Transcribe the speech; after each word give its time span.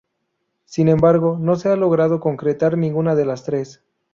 Sin 0.65 0.87
embargo, 0.89 1.37
no 1.39 1.57
se 1.57 1.69
ha 1.69 1.75
logrado 1.75 2.19
concretar 2.21 2.75
ninguna 2.75 3.13
de 3.13 3.23
las 3.25 3.43
tres. 3.43 3.83